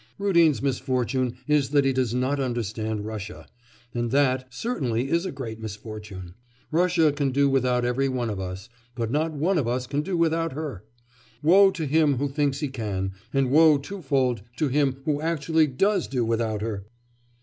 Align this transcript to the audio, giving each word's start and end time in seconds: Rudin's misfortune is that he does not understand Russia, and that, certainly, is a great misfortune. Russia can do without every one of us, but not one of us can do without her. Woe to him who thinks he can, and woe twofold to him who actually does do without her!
Rudin's 0.17 0.63
misfortune 0.63 1.37
is 1.47 1.69
that 1.69 1.85
he 1.85 1.93
does 1.93 2.11
not 2.11 2.39
understand 2.39 3.05
Russia, 3.05 3.45
and 3.93 4.09
that, 4.09 4.51
certainly, 4.51 5.11
is 5.11 5.27
a 5.27 5.31
great 5.31 5.59
misfortune. 5.59 6.33
Russia 6.71 7.11
can 7.11 7.29
do 7.29 7.47
without 7.47 7.85
every 7.85 8.09
one 8.09 8.31
of 8.31 8.39
us, 8.39 8.67
but 8.95 9.11
not 9.11 9.31
one 9.33 9.59
of 9.59 9.67
us 9.67 9.85
can 9.85 10.01
do 10.01 10.17
without 10.17 10.53
her. 10.53 10.83
Woe 11.43 11.69
to 11.69 11.85
him 11.85 12.17
who 12.17 12.27
thinks 12.27 12.61
he 12.61 12.67
can, 12.69 13.11
and 13.31 13.51
woe 13.51 13.77
twofold 13.77 14.41
to 14.57 14.69
him 14.69 15.03
who 15.05 15.21
actually 15.21 15.67
does 15.67 16.07
do 16.07 16.25
without 16.25 16.61
her! 16.63 16.87